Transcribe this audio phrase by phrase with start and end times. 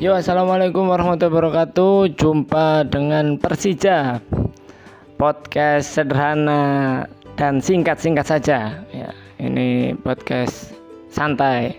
[0.00, 2.16] Yo, assalamualaikum warahmatullahi wabarakatuh.
[2.16, 4.16] Jumpa dengan Persija
[5.20, 7.04] podcast sederhana
[7.36, 8.80] dan singkat-singkat saja.
[8.96, 10.72] Ya, ini podcast
[11.12, 11.76] santai.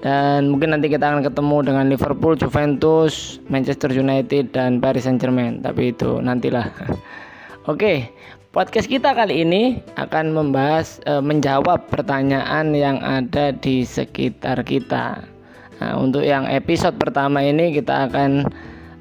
[0.00, 5.60] Dan mungkin nanti kita akan ketemu dengan Liverpool, Juventus, Manchester United dan Paris Saint-Germain.
[5.60, 6.72] Tapi itu nantilah.
[7.68, 8.08] Oke,
[8.56, 15.33] podcast kita kali ini akan membahas e, menjawab pertanyaan yang ada di sekitar kita.
[15.82, 18.46] Nah, untuk yang episode pertama ini kita akan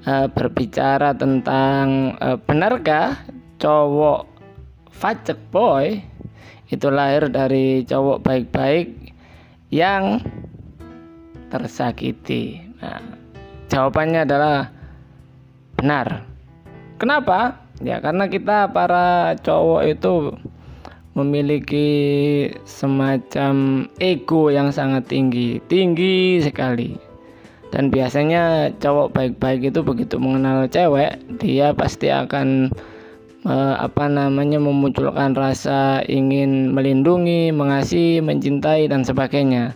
[0.08, 3.22] uh, berbicara tentang uh, benarkah
[3.62, 4.26] cowok
[4.90, 6.02] facek boy
[6.70, 9.14] itu lahir dari cowok baik-baik
[9.70, 10.22] yang
[11.54, 12.66] tersakiti.
[12.82, 13.02] Nah,
[13.70, 14.74] jawabannya adalah
[15.78, 16.26] benar.
[16.98, 17.62] Kenapa?
[17.82, 20.14] Ya karena kita para cowok itu
[21.14, 21.90] memiliki
[22.66, 26.98] semacam ego yang sangat tinggi, tinggi sekali.
[27.74, 32.70] Dan biasanya cowok baik-baik itu begitu mengenal cewek, dia pasti akan
[33.46, 39.74] eh, apa namanya memunculkan rasa ingin melindungi, mengasihi, mencintai dan sebagainya.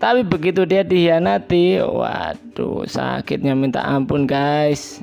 [0.00, 5.00] Tapi begitu dia dihianati, waduh sakitnya minta ampun guys.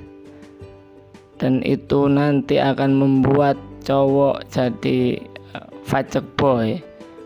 [1.42, 5.18] Dan itu nanti akan membuat cowok jadi
[5.86, 6.80] facek boy.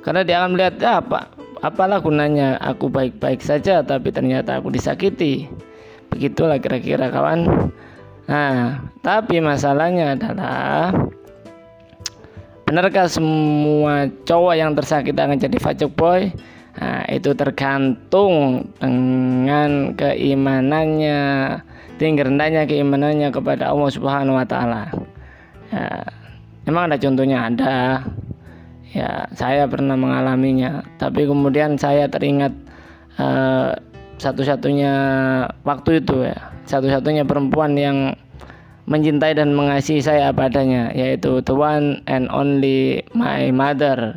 [0.05, 1.33] Karena dia akan melihat ya, apa
[1.65, 5.49] apalah gunanya aku baik-baik saja tapi ternyata aku disakiti.
[6.13, 7.71] Begitulah kira-kira kawan.
[8.29, 10.93] Nah tapi masalahnya adalah
[12.65, 16.29] benarkah semua cowok yang tersakiti akan jadi facek boy?
[16.75, 21.21] Nah itu tergantung dengan keimanannya
[21.95, 24.91] tinggi rendahnya keimanannya kepada Allah Subhanahu wa taala.
[25.71, 26.03] Ya,
[26.67, 28.03] memang ada contohnya ada
[28.91, 30.85] ya saya pernah mengalaminya.
[30.99, 32.53] Tapi kemudian saya teringat
[33.17, 33.73] uh,
[34.19, 34.93] satu-satunya
[35.67, 38.17] waktu itu ya satu-satunya perempuan yang
[38.85, 44.13] mencintai dan mengasihi saya apa adanya yaitu the one and only my mother.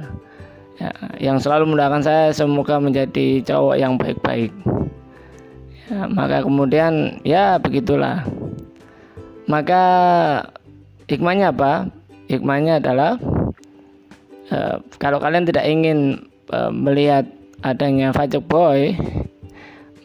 [0.79, 4.55] Ya, yang selalu mendoakan saya semoga menjadi cowok yang baik-baik.
[5.91, 8.23] Ya, maka kemudian ya begitulah.
[9.49, 9.83] Maka
[11.11, 11.89] hikmahnya apa?
[12.29, 13.17] Hikmahnya adalah
[14.49, 16.25] Eh, kalau kalian tidak ingin
[16.57, 17.29] uh, melihat
[17.61, 18.97] adanya fajok boy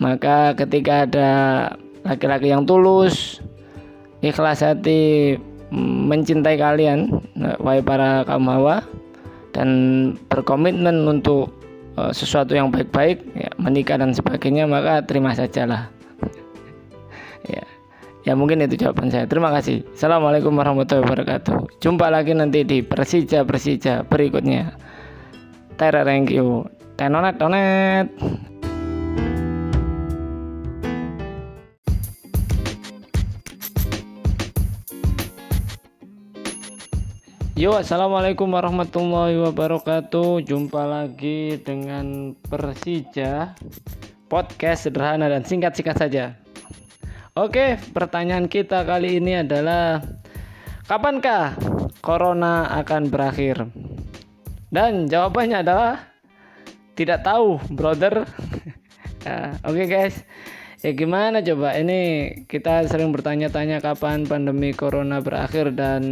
[0.04, 1.32] maka ketika ada
[2.04, 3.40] laki-laki yang tulus
[4.20, 5.40] ikhlas hati
[5.72, 7.24] mencintai kalian
[7.64, 8.84] wahai para kaum hawa
[9.56, 9.70] dan
[10.28, 11.56] berkomitmen untuk
[12.12, 15.94] sesuatu yang baik-baik ya, menikah dan sebagainya maka terima sajalah
[18.24, 19.28] Ya mungkin itu jawaban saya.
[19.28, 19.84] Terima kasih.
[19.92, 21.84] Assalamualaikum warahmatullahi wabarakatuh.
[21.84, 24.80] Jumpa lagi nanti di Persija Persija berikutnya.
[25.76, 26.64] Tera thank you.
[26.96, 28.08] Tenonet tonet.
[37.60, 40.48] Yo, assalamualaikum warahmatullahi wabarakatuh.
[40.48, 43.52] Jumpa lagi dengan Persija
[44.32, 46.43] podcast sederhana dan singkat-singkat saja.
[47.34, 50.06] Oke, pertanyaan kita kali ini adalah
[50.86, 51.58] kapankah
[51.98, 53.74] corona akan berakhir?
[54.70, 56.14] Dan jawabannya adalah
[56.94, 58.30] tidak tahu, brother.
[59.26, 60.16] nah, Oke okay guys,
[60.86, 66.06] ya gimana coba ini kita sering bertanya-tanya kapan pandemi corona berakhir dan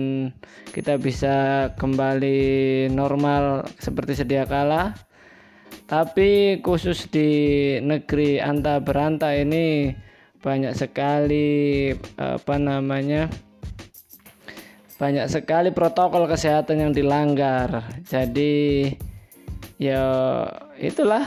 [0.73, 4.97] kita bisa kembali normal seperti sedia kala.
[5.85, 7.29] Tapi khusus di
[7.77, 9.93] negeri anta beranta ini
[10.41, 13.29] banyak sekali apa namanya
[15.01, 17.89] banyak sekali protokol kesehatan yang dilanggar.
[18.05, 18.85] Jadi
[19.81, 20.05] ya
[20.77, 21.25] itulah.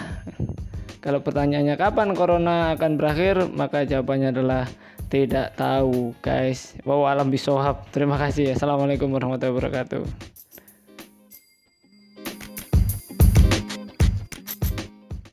[1.02, 3.50] Kalau pertanyaannya kapan corona akan berakhir?
[3.50, 4.64] Maka jawabannya adalah
[5.10, 6.78] tidak tahu guys.
[6.86, 7.82] Wow alam bisohab.
[7.90, 8.54] Terima kasih.
[8.54, 10.43] Assalamualaikum warahmatullahi wabarakatuh